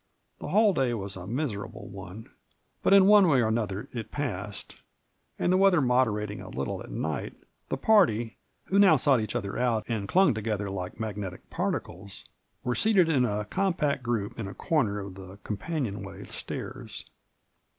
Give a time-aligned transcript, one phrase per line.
[0.39, 2.27] Tbe whole day was a miserable one;
[2.81, 4.81] but in one way or another it pas^d,
[5.37, 7.35] and tbe, weather moderating a little at night,
[7.69, 12.25] the party, who now sought each other out and clung together like magnetic particles,
[12.63, 12.93] were Digitized by VjOOQIC MABJORT.
[12.93, 17.05] 115 seated in a compact group in a corner of the companion way stairs.